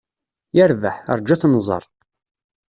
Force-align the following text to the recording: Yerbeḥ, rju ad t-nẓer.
Yerbeḥ, 0.55 0.95
rju 1.17 1.31
ad 1.33 1.39
t-nẓer. 1.41 1.83